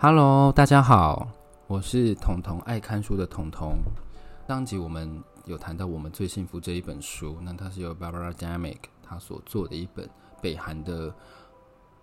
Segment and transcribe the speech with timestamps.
[0.00, 1.28] Hello，大家好，
[1.66, 3.78] 我是彤彤，爱看书的彤彤。
[4.46, 10.08] 上集我们有谈到我们最幸福这一本书，那它是由 Barbara d a m i c 他所做的一本
[10.40, 11.12] 北韩的，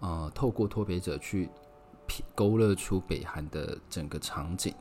[0.01, 1.49] 呃，透过脱北者去
[2.35, 4.75] 勾勒出北韩的整个场景。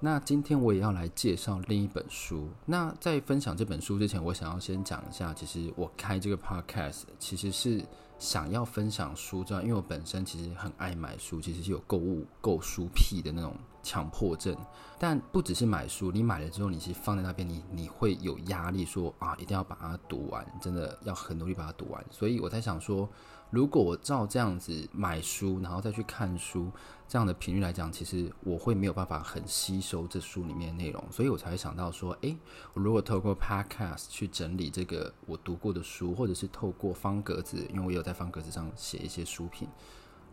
[0.00, 2.48] 那今天我也要来介绍另一本书。
[2.64, 7.84] 那在分享这本书之前，我想要先讲一下，其实我开这个 podcast 其实是
[8.18, 14.56] 想要分享书，这样，因为我本身其实很爱买书，其实是有购物购书癖的那种强迫症。
[14.98, 22.04] 但不只是买书，你买了之后，你其实放在那边，你你会有压力说，说啊，一定要把它读完，真的要很努力把它读完。
[22.10, 23.08] 所以我在想说。
[23.50, 26.70] 如果我照这样子买书，然后再去看书，
[27.08, 32.36] 这样的频率来讲，其实我会没有办法很吸收这书里面的内容，所以我才会想到说，诶，
[32.74, 39.66] 我如果透过 Podcast 去整理这个我读过的书，或者是透过方格子，因为我有在方格子上写一些书评，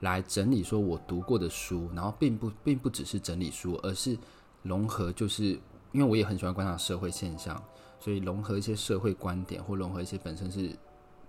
[0.02, 4.18] 来整理说我读过的书，然后并不并不只是整理书，而是
[4.62, 5.58] 融合，就是
[5.94, 7.64] 因为我也很喜欢观察社会现象，
[7.98, 10.78] 所以融合一些社会观点，或融合一些本身是。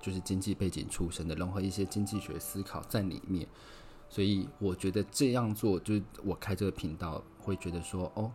[0.00, 3.46] 就是经济背景出身的，融合一些经济学思考在里面，
[4.08, 8.30] 所以我觉得这样做，就是我开这个频道会觉得说，哦，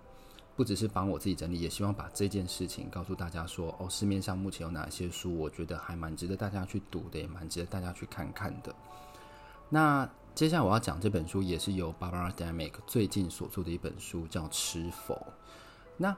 [0.56, 8.76] 不只是帮我自己整理，也希望把这件事情告诉大家说，哦，市面上目前有哪些书，我觉得还蛮值得大家去读的，也蛮值得大家去看看的。
[9.70, 15.14] 那接下来我要讲这本书，也是由 Barbara Demick 最近所做的一本书，叫《吃否》。
[15.98, 16.16] 那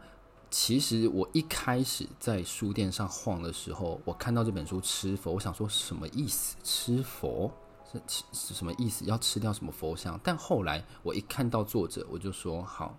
[0.54, 6.56] 其实我一开始在书店上晃的时候，我看到这本书《吃佛》，我想说什么意思？
[6.64, 7.52] 吃佛
[7.92, 8.00] 是
[8.32, 9.04] 是什么意思？
[9.06, 10.18] 要吃掉什么佛像？
[10.24, 12.96] 但后来我一看到作者，我就说好，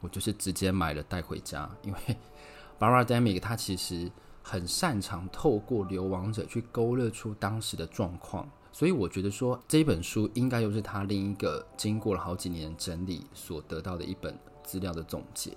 [0.00, 1.70] 我就是直接买了带回家。
[1.84, 1.98] 因为
[2.80, 4.10] Barbara Demick 他其实
[4.42, 15.56] 很擅长透过流亡者去勾勒出当时的状况，所以我觉得说这本书应该又是他另一个经过了好几年整理所得到的一本资料的总结。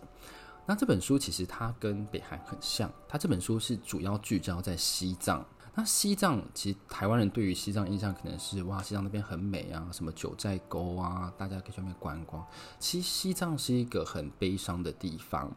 [0.69, 5.43] 那这本书其实它跟北韩很像，它这本书是主要聚焦在西藏。
[5.73, 12.45] 那西藏其实台湾人对于西藏印象可能是哇，西藏那边很美啊，什么九寨沟啊，大家可以去那边观光。
[12.77, 15.51] 其实西藏是一个很悲伤的地方。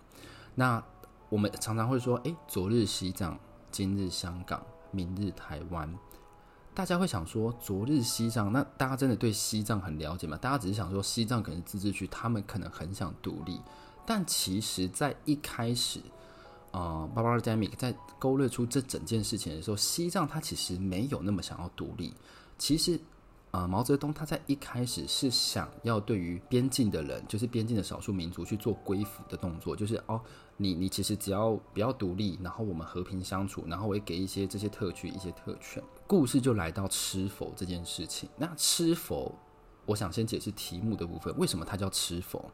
[0.55, 0.83] 那
[1.29, 3.39] 我们常常会说，诶，昨日西藏，
[3.71, 5.95] 今日香港，明日台湾。
[6.73, 10.39] 大家会想说，昨日西藏，那大家真的对西藏很了解吗？
[10.39, 13.61] 大家只是想说，西藏可能自治区，他们可能很想独立。
[14.05, 16.01] 但其实，在一开始，
[16.73, 22.13] 呃，Barbara Demick 在勾勒出这整件事情的时候，西藏他其实没有那么想要独立。
[22.59, 22.99] 其实，
[23.53, 30.21] 呃，毛泽东他在一开始是想要对于边境的人，就是边境的少数民族去做归服的动作，就是哦，
[30.57, 35.83] 你你其实只要不要独立，然后我们和平相处，然后我会给一些这些特区一些特权。
[36.07, 38.29] 故事就来到吃佛这件事情。
[38.37, 39.33] 那吃佛，
[39.87, 42.45] 我想先解释题目的部分，为什么它叫吃佛？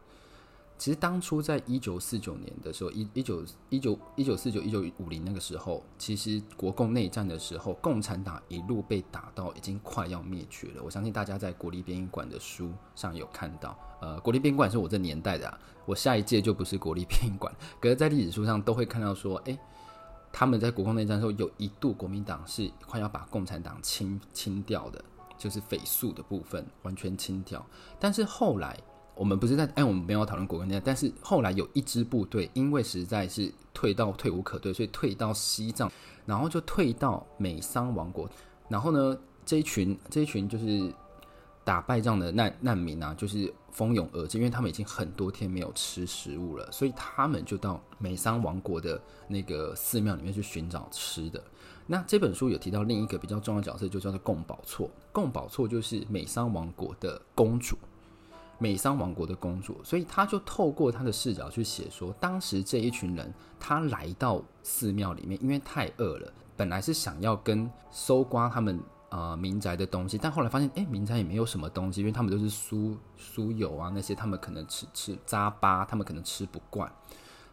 [0.79, 10.83] 其实当初在一九四九年的时候，一一九一九一九四九一九五零那个时候，其实国共内战的时候，共产党一路被打到已经快要灭绝了。
[10.85, 17.53] 我相信大家在国立编译馆的书上有看到，呃，国立编译馆是我这年代的啊，我下一届就不是国立编译馆。
[17.83, 19.59] 可是，在历史书上都会看到说，哎，
[20.33, 25.05] 他们在国共内战的时候，有一度国民党是快要把共产党清清掉的，
[25.37, 27.67] 就是匪粟的部分完全清掉。
[27.99, 28.79] 但是后来。
[29.19, 35.91] 我们不是在哎，我们没有讨论国共内战，但是后来有一支部队，因为实在是退到退无可退，所以退到西藏，
[36.25, 38.31] 然后就退到美桑王国。
[38.69, 40.93] 然后呢，这一群这一群就是
[41.65, 51.43] 打败仗的难难民啊，就是蜂拥而至，因为他们已经很多天没有吃食物了，所以他们就到美桑王国的那个寺庙里面去寻找吃的。
[51.87, 54.89] 那这本书有提到另一个比较重要的角色，就叫做贡宝措。
[55.11, 57.77] 贡宝措就是美桑王国的公主。
[58.59, 68.81] 美桑王国的工作，所以他就透过他的视角去写说，当时这一群人他来到寺庙里面，因为太饿了，本来是想要跟搜刮他们
[69.11, 76.93] 呃民宅的东西，但后来发现，哎，民宅也没有什么东西，因为他们都是酥酥油啊那些，他们可能吃吃糌粑，他们可能吃不惯，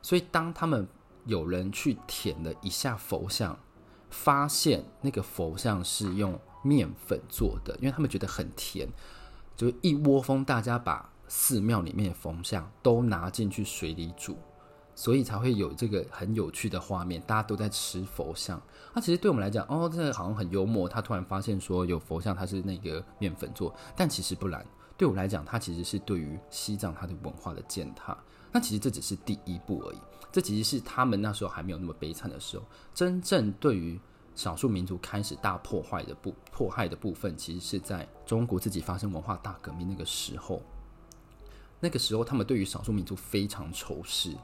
[0.01, 0.87] 所以当他们
[1.25, 3.55] 有人去舔了一下佛像，
[4.09, 8.89] 发现那个佛像是用面粉做的，因为他们觉得很甜。
[9.55, 14.37] 就一窝蜂，大家把寺庙里面的佛像都拿进去水里煮，
[14.93, 17.21] 所以才会有这个很有趣的画面。
[17.25, 18.61] 大家都在吃佛像，
[18.93, 20.89] 那、其实对我们来讲，哦，这好像很幽默。
[20.89, 24.65] 他突然发现说有佛像，它是那个面粉做，但其实不然。
[24.97, 28.17] 对我来讲，它其实是对于西藏它的文化的践踏。
[28.51, 29.97] 那其实这只是第一步而已，
[30.31, 33.99] 这其实是他们那时候还没有那么悲惨的时候，真正对于。
[34.35, 40.61] 少数民族开始大破坏的部迫害的部分，其实是在中国自己发生文化大革命那个时候
[41.79, 44.35] 那个时候他们对于少数民族非常仇视，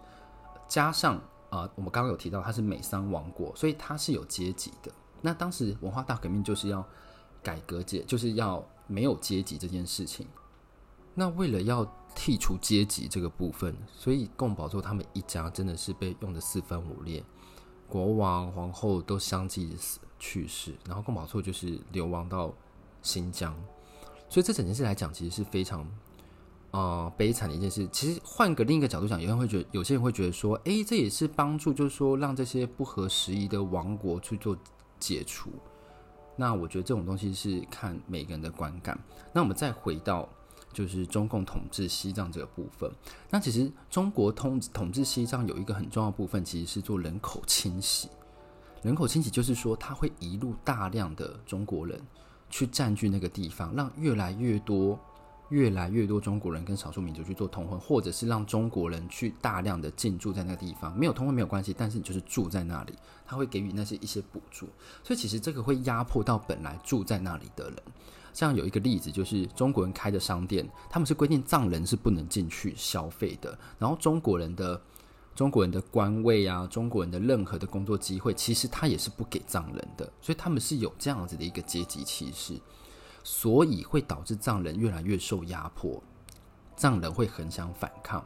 [0.68, 4.90] 加上啊、我们刚刚有提到他是美桑王国，所以他是有阶级的。
[5.22, 6.82] 那当时文化大革命就是要
[7.44, 10.26] 改革阶，就是要没有阶级这件事情。
[11.14, 11.86] 那为了要
[12.16, 17.22] 剔除阶级这个部分，所以贡宝座他们一家真的是被用得四分五裂，
[17.92, 22.50] 国王、皇后都相继死去世，然后贡宝咒就是流亡到
[23.02, 23.54] 新疆。
[24.30, 25.86] 所以这整件事来讲，其实是非常、
[26.72, 27.86] 呃、悲惨的一件事。
[27.92, 34.58] 其实换个另一个角度讲，有人会觉得，有些人会觉得说，诶，这也是帮助，就是说让这些不合时宜的王国去做
[34.98, 35.52] 解除。
[36.38, 38.98] 那我觉得这种东西是看每个人的观感。
[39.34, 40.30] 那我们再回到。
[40.74, 42.92] 就是中共统治西藏这个部分，
[43.30, 48.10] 那其实中国统统治西藏有一个很重要的部分，其实是做人口清洗。
[48.82, 52.02] 人口清洗就是说，他会移入大量的中国人
[52.50, 55.00] 去占据那个地方，让越来越多、
[55.52, 60.98] 越来越多中国人跟少数民族去做通婚，或者是让中国人去大量的进驻在那个地方。
[60.98, 62.94] 没有通婚没有关系，但是你就是住在那里，
[63.26, 64.66] 他会给予那些一些补助。
[65.04, 67.78] 所以其实这个会压迫到本来住在那里的人。
[68.34, 73.60] 像有一个例子，就是中国人开的商店，他们是规定藏人是不能进去消费的。
[73.78, 74.82] 然后中国人的
[75.36, 80.10] 中国人的官位啊，中国人的任何的工作机会，其实他也是不给藏人的。
[80.22, 82.54] 所以他们是有这样子的一个阶级歧视，
[83.24, 86.02] 所以会导致藏人越来越受压迫，
[86.76, 88.26] 藏人会很想反抗。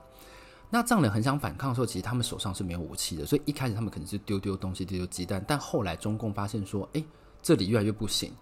[0.70, 5.44] 那藏人很想反抗的时候，其实他们手上是没有武器的，所以一开始他们可能是丢丢东西、丢丢鸡蛋。
[5.48, 7.04] 但后来中共发现说，哎，
[7.42, 8.34] 这里越来越不行，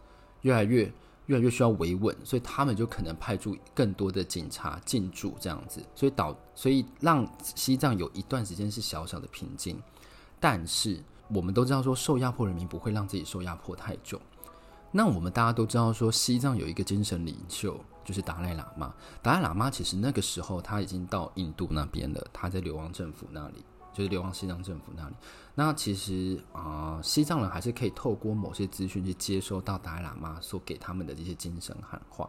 [0.42, 0.92] 越来越。
[1.28, 9.82] 越来越需要维稳，所以他们就可能派出更多的警察进驻这样子，所以导所以让西藏有一段时间是小小的平静。
[10.38, 14.20] 但是我们都知道说，受压迫人民不会让自己受压迫太久。
[14.94, 18.94] 那我们大家都知道说，西藏有一个精神领袖就是达赖喇嘛。
[19.22, 23.66] 达赖喇嘛其实那个时候他已经到印度那边了，他在流亡政府那里。
[23.96, 25.16] 就是流亡西藏政府那里，
[25.54, 32.28] 那其实啊、西藏人还是可以透过某些资讯去接收到达赖喇嘛所给他们的这些精神喊话。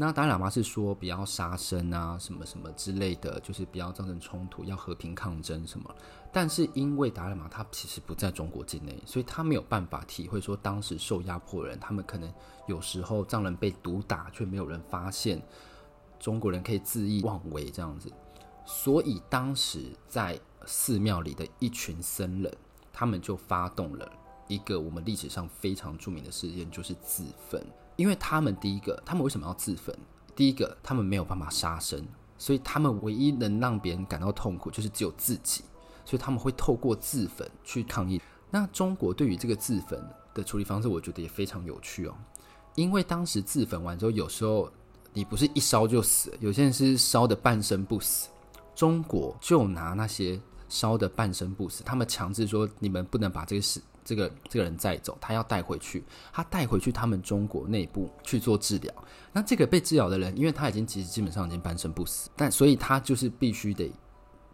[0.00, 5.92] 那达赖喇嘛是说不要杀生啊，什么什么之类的，就是不要造成冲突，要和平抗争什么。
[6.32, 12.32] 但是因为达赖喇嘛他其实不在中国境内，所以他没有办法体会说当时受压迫人，他们可能
[12.68, 15.42] 有时候藏人被毒打却没有人发现，
[16.20, 18.08] 中国人可以恣意妄为这样子。
[18.64, 22.56] 所以当时在寺庙里的一群僧人，
[22.92, 24.08] 他们就发动了
[24.46, 27.60] 一个我们历史上非常著名的事件，就是自焚。
[27.98, 29.92] 因为他们第一个，他们为什么要自焚？
[30.36, 32.00] 第一个，他们没有办法杀生，
[32.38, 35.64] 所以他们唯一能让别人感到痛苦，就是只有自己，
[36.04, 38.22] 所以他们会透过自焚去抗议。
[38.50, 40.00] 那中国对于这个自焚
[40.32, 42.14] 的处理方式，我觉得也非常有趣哦。
[42.76, 44.70] 因为当时自焚完之后，有时候
[45.12, 48.28] 你不是一烧就死，有些人是烧的半生不死。
[48.74, 50.40] 中国就拿那些。
[50.70, 56.02] 烧的半生不死，他们强制说你们不能把这个死这个这个人再走，他要带回去，
[56.32, 58.90] 他带回去他们中国内部去做治疗。
[59.34, 63.92] 那这个被治疗的人，因为他已经其实基本上已经半生不死，但所以他就是必须得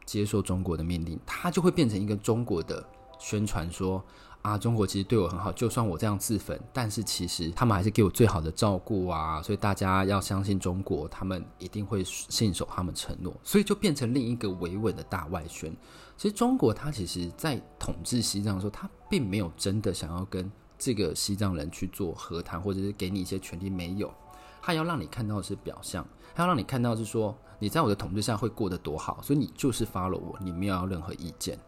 [0.05, 2.85] 接受中国的命令，他就会变成一个中国的
[3.21, 4.05] 宣传说。
[4.45, 15.75] 啊，中国其实对我很好，就算我这样自焚，但是其实他们还是给我最好的照顾啊，所以大家要相信中国，他们一定会信守他们承诺，所以就变成另一个维稳的大外宣。
[16.19, 24.13] 其实中国它其实在统治西藏的时候，他并没有真的想要跟这个西藏人去做和谈，或者是给你一些权利，没有，
[24.61, 31.59] 他要让你看到的是表象，他要让你看到是说你在我的统治下会过得多好，所以你就是 follow 我，你没有要任何意见，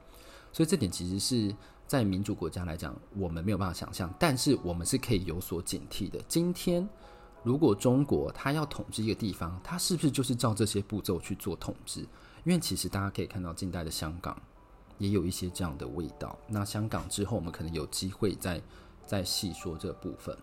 [0.53, 1.57] 所以这点其实是。
[1.87, 6.21] 在民主国家来讲，我们没有办法想象，但是我们是可以有所警惕的。
[6.27, 6.89] 今天，
[7.45, 12.01] 如果中国它要统治一个地方，它是不是就是照这些步骤去做统治？
[12.45, 14.37] 因为其实大家可以看到，近代的香港
[14.99, 16.37] 也有一些这样的味道。
[16.49, 18.61] 那香港之后，我们可能有机会再
[19.07, 20.37] 再细说这部分。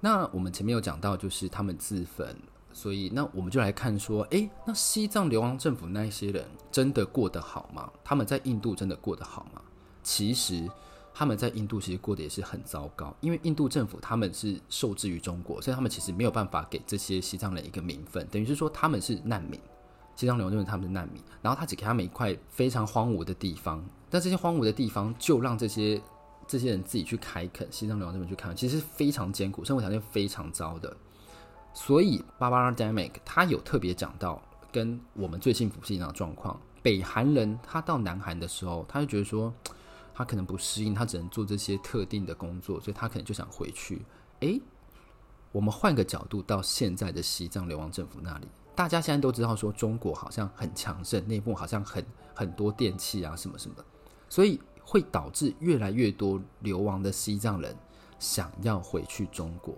[0.00, 2.34] 那我们前面有讲到，就是他们自焚，
[2.72, 7.92] 所以那我们就来看说，诶，那西藏流亡政府那一些人真的过得好吗？
[8.02, 9.62] 他们在印度真的过得好吗？
[10.02, 10.68] 其实
[11.14, 19.60] 他们在印度其实过得也是很糟糕，因为印度政府他们是受制于中国，所以他们其实没有办法给这些西藏人一个名分，等于是说他们是难民。
[20.14, 26.00] 西藏流亡就是他们是难民，然后他只给他们一块非常荒芜的地方，但这些荒芜的地方就让这些
[26.46, 30.94] 这些人自己去开垦，西藏流亡这边去开垦，其实是非常艰苦，生活条件非常糟的。
[31.72, 34.40] 所以芭芭拉·戴麦克他有特别讲到，
[34.70, 36.60] 跟我们最幸福是一样的状况。
[36.82, 39.52] 北韩人他到南韩的时候，他就觉得说。
[40.22, 44.02] 他可能不适应，他只能做这些特定的工作，所以他可能就想回去。
[44.38, 44.60] 诶，
[45.50, 53.74] 我们换个角度，到现在的西藏流亡政府那里，大家现在都知道说中国好像很强盛，内部好像很很多电器啊什么什么，
[54.28, 57.76] 所以会导致越来越多流亡的西藏人
[58.20, 59.74] 想要回去中国，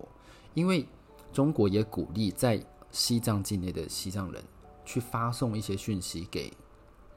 [0.53, 0.87] 因为
[1.33, 4.45] 中国也鼓励在西藏境内的西藏人
[4.85, 6.53] 去发送一些讯息给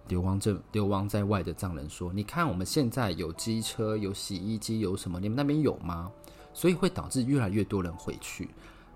[0.07, 5.19] 流亡者、流亡在外的藏人说：“你看，我们现在有机车、有洗衣机、有什么？
[5.19, 6.11] 你们那边有吗？”
[6.53, 8.49] 所以会导致越来越多人回去，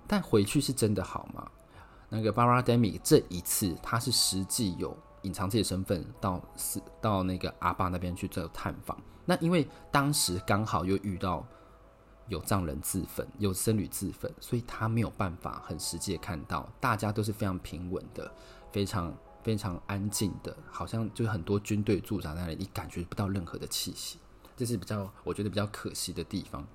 [0.07, 1.47] 但回去是真的好吗？
[2.09, 8.97] 那个 Barbara Demick 这一次，他是实际有隐藏自己的身份到是到那个阿坝那边去做探访。
[9.25, 11.45] 那因为当时刚好又遇到
[12.27, 16.67] 有藏人自焚，有僧侣自焚，所以他没有办法很实际的看到。
[16.79, 18.29] 大家都是非常平稳的，
[18.71, 19.13] 非常
[19.43, 24.17] 非常安静的，好像就是很多军队驻扎在那里，你感觉不到任何的气息。
[24.55, 26.65] 这是比较我觉得比较可惜的地方。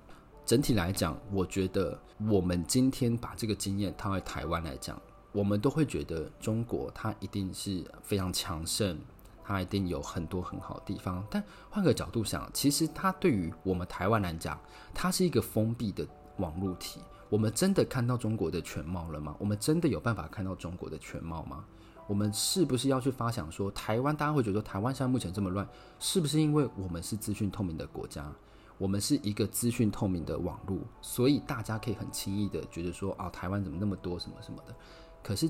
[0.45, 5.01] 整体来讲，我觉得我们今天把这个经验套在台湾来讲。
[5.33, 8.97] 我们都会觉得中国它一定是非常强盛，
[9.43, 11.23] 它一定有很多很好的地方。
[11.29, 14.59] 但换个角度想，其实它对于我们台湾来讲，
[14.95, 16.07] 它是一个封闭的
[16.37, 17.01] 网络体。
[17.29, 19.35] 我们真的看到中国的全貌了吗？
[19.37, 21.65] 我们真的有办法看到中国的全貌吗？
[22.07, 25.67] 我们是不是要去发想说，台湾大家会觉得台湾现在目前这么乱，
[25.99, 28.31] 是不是因为我们是资讯透明的国家？
[28.77, 34.75] 我们是一个资讯透明的网络，所以大家可以很轻易的觉得说，啊，台湾怎么那么多什么什么的。
[35.23, 35.49] 可是，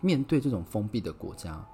[0.00, 1.64] 面对这种封闭的国家，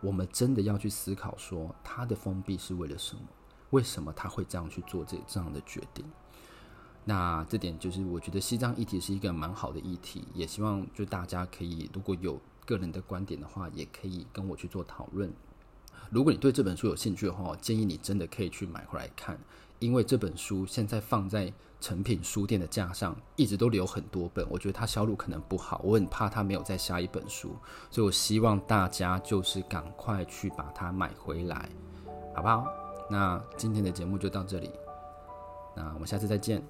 [0.00, 3.22] 我们真的要去思考说，它的封闭是为了什么？
[3.70, 6.04] 为什么他会这样去做这这样的决定？
[7.04, 15.32] 那这点就是我觉得西藏议题是一个蛮好的议题，也希望就大家可以如果有个人的观点的话，也可以跟我去做讨论。
[16.10, 19.38] 如果你对这本书有兴趣的话，建议你真的可以去买回来看。
[19.80, 27.56] 因为这本书现在放在成品书店的架上，一直都留很多本，我觉得它销路可能不好，我很怕它没有再下一本书，
[27.90, 31.68] 所以我希望大家就是赶快去把它买回来，
[32.34, 32.66] 好不好？
[33.10, 34.70] 那今天的节目就到这里，
[35.76, 36.62] 那我们下次再见。